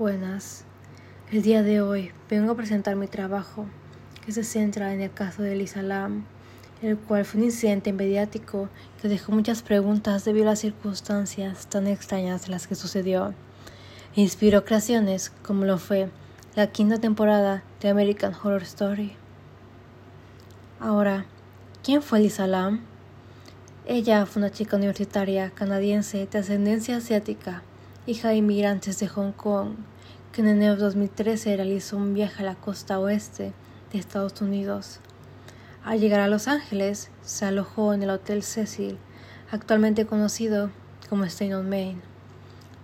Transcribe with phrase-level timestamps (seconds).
[0.00, 0.64] Buenas.
[1.30, 3.66] El día de hoy vengo a presentar mi trabajo,
[4.24, 6.24] que se centra en el caso de Lisa Lam,
[6.80, 8.70] el cual fue un incidente mediático
[9.02, 13.34] que dejó muchas preguntas debido a las circunstancias tan extrañas en las que sucedió.
[14.14, 16.08] Inspiró creaciones como lo fue
[16.56, 19.12] la quinta temporada de American Horror Story.
[20.80, 21.26] Ahora,
[21.84, 22.80] ¿quién fue Lisa Lam?
[23.84, 27.64] Ella fue una chica universitaria canadiense de ascendencia asiática,
[28.06, 29.74] hija de inmigrantes de Hong Kong,
[30.32, 33.52] que en enero de 2013 realizó un viaje a la costa oeste
[33.92, 35.00] de Estados Unidos.
[35.84, 38.98] Al llegar a Los Ángeles, se alojó en el Hotel Cecil,
[39.50, 40.70] actualmente conocido
[41.08, 42.00] como Stay on Main.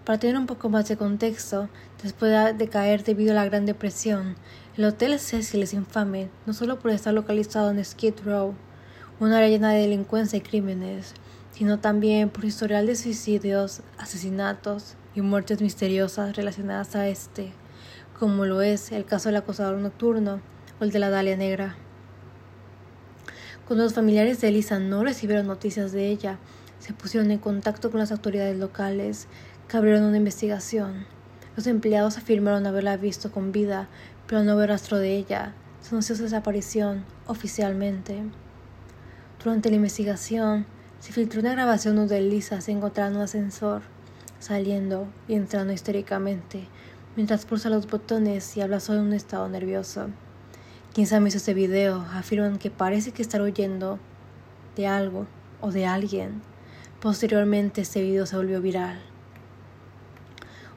[0.04, 1.68] Para tener un poco más de contexto,
[2.02, 4.36] después de caer debido a la Gran Depresión,
[4.76, 8.54] el Hotel Cecil es infame no solo por estar localizado en Skid Row,
[9.18, 11.14] una área llena de delincuencia y crímenes,
[11.56, 17.50] sino también por historial de suicidios, asesinatos y muertes misteriosas relacionadas a este,
[18.18, 20.42] como lo es el caso del acosador nocturno
[20.78, 21.76] o el de la Dalia Negra.
[23.66, 26.38] Cuando los familiares de Elisa no recibieron noticias de ella,
[26.78, 29.26] se pusieron en contacto con las autoridades locales,
[29.66, 31.06] que abrieron una investigación.
[31.56, 33.88] Los empleados afirmaron haberla visto con vida,
[34.26, 35.54] pero no ver rastro de ella.
[35.80, 38.22] Se anunció su desaparición oficialmente.
[39.42, 40.66] Durante la investigación,
[41.06, 43.82] se filtró una grabación donde Elisa se encontraba en un ascensor,
[44.40, 46.66] saliendo y entrando históricamente,
[47.14, 50.08] mientras pulsa los botones y habla solo en un estado nervioso.
[50.92, 54.00] Quienes han visto este video afirman que parece que está huyendo
[54.74, 55.28] de algo
[55.60, 56.42] o de alguien.
[57.00, 58.98] Posteriormente este video se volvió viral.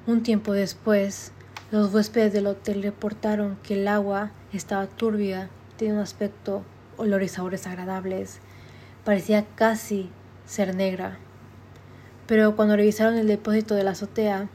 [0.06, 1.32] Un tiempo después,
[1.72, 6.62] los huéspedes del hotel reportaron que el agua estaba turbia, tenía un aspecto,
[6.98, 8.42] olores sabores agradables
[9.10, 10.10] parecía casi
[10.50, 11.20] ser negra.
[12.26, 14.50] Pero cuando revisaron el depósito de la azotea,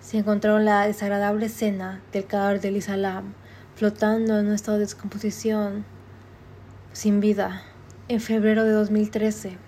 [0.00, 3.34] se encontraron la desagradable escena del cadáver de Lisa Lam
[3.74, 5.84] flotando en un estado de descomposición
[6.92, 7.62] sin vida.
[8.08, 9.58] En febrero de 2013,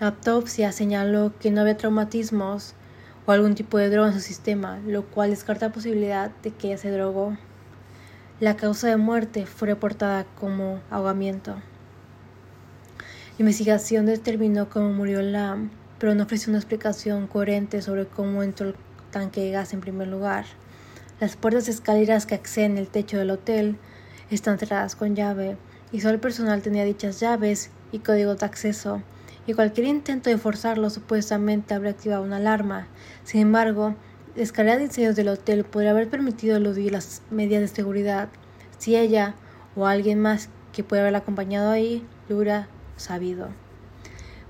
[0.00, 2.74] la autopsia señaló que no había traumatismos
[3.26, 6.68] o algún tipo de droga en su sistema, lo cual descarta la posibilidad de que
[6.68, 7.36] ella se drogó.
[8.38, 11.56] La causa de muerte fue reportada como ahogamiento.
[13.38, 18.68] La investigación determinó cómo murió Lam, pero no ofreció una explicación coherente sobre cómo entró
[18.68, 18.74] el
[19.10, 20.44] tanque de gas en primer lugar.
[21.18, 23.78] Las puertas de escaleras que acceden al techo del hotel
[24.30, 25.56] están cerradas con llave
[25.92, 29.02] y solo el personal tenía dichas llaves y códigos de acceso,
[29.46, 32.86] y cualquier intento de forzarlo supuestamente habría activado una alarma.
[33.24, 33.94] Sin embargo,
[34.36, 38.28] la escalera de incendios del hotel podría haber permitido eludir las medidas de seguridad
[38.76, 39.36] si ella
[39.74, 43.48] o alguien más que puede haberla acompañado ahí hubiera sabido.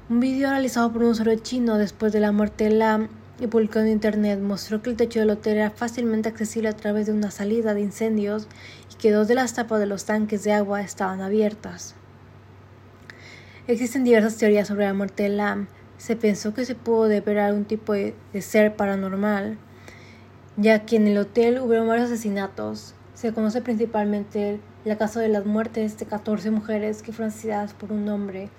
[0.08, 3.08] Un video realizado por un usuario chino después de la muerte de Lam
[3.40, 7.06] y publicado en internet mostró que el techo del hotel era fácilmente accesible a través
[7.06, 8.46] de una salida de incendios
[8.92, 11.94] y que dos de las tapas de los tanques de agua estaban abiertas.
[13.68, 15.68] Existen diversas teorías sobre la muerte de Lam.
[15.96, 19.56] Se pensó que se pudo deber a algún tipo de, de ser paranormal,
[20.56, 22.94] ya que en el hotel hubo varios asesinatos.
[23.14, 27.92] Se conoce principalmente la caso de las muertes de 14 mujeres que fueron asesinadas por
[27.92, 28.50] un hombre.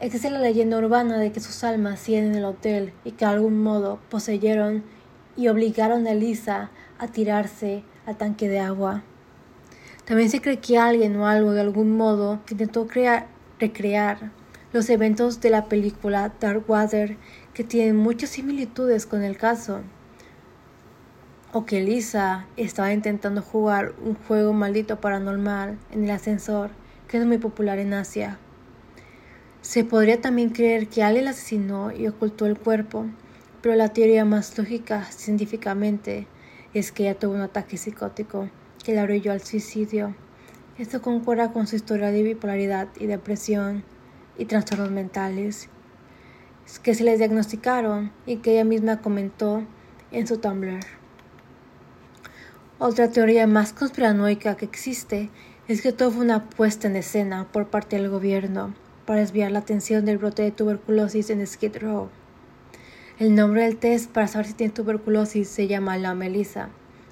[0.00, 3.30] Existe la leyenda urbana de que sus almas siguen en el hotel y que de
[3.30, 4.84] algún modo poseyeron
[5.36, 9.02] y obligaron a Elisa a tirarse al tanque de agua.
[10.04, 14.30] También se cree que alguien o algo de algún modo intentó crear, recrear
[14.72, 17.16] los eventos de la película Dark Water
[17.54, 19.80] que tienen muchas similitudes con el caso
[21.52, 26.70] o que Lisa estaba intentando jugar un juego maldito paranormal en el ascensor,
[27.08, 28.38] que es muy popular en Asia.
[29.62, 33.06] Se podría también creer que alguien la asesinó y ocultó el cuerpo,
[33.62, 36.26] pero la teoría más lógica científicamente
[36.74, 38.48] es que ella tuvo un ataque psicótico
[38.84, 40.14] que la orilló al suicidio.
[40.78, 43.84] Esto concuerda con su historia de bipolaridad y depresión
[44.36, 45.68] y trastornos mentales
[46.82, 49.64] que se les diagnosticaron y que ella misma comentó
[50.12, 50.97] en su Tumblr.
[52.80, 55.30] Otra teoría más conspiranoica que existe
[55.66, 58.72] es que todo fue una puesta en escena por parte del gobierno
[59.04, 62.08] para desviar la atención del brote de tuberculosis en Skid Row.
[63.18, 66.68] El nombre del test para saber si tiene tuberculosis se llama la melisa.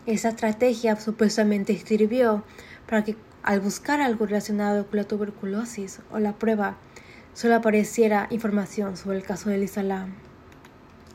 [0.06, 2.44] Esa estrategia supuestamente sirvió
[2.88, 6.76] para que al buscar algo relacionado con la tuberculosis o la prueba,
[7.34, 10.14] solo apareciera información sobre el caso de Lisa Lam.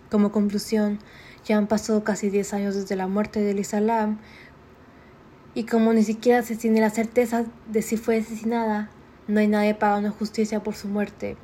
[0.10, 1.00] Como conclusión,
[1.46, 4.20] ya han pasado casi 10 años desde la muerte de Lisa Lam
[5.54, 8.90] y como ni siquiera se tiene la certeza de si fue asesinada,
[9.28, 11.36] no hay nadie pagando justicia por su muerte.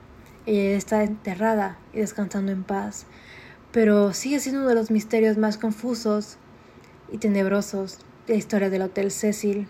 [0.45, 3.05] Ella está enterrada y descansando en paz.
[3.73, 6.37] Pero sigue siendo uno de los misterios más confusos
[7.11, 9.67] y tenebrosos de la historia del Hotel Cecil